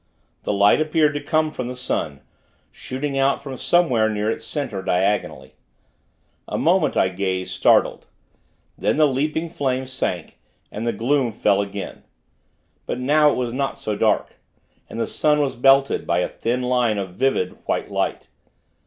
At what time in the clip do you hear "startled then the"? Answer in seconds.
7.51-9.05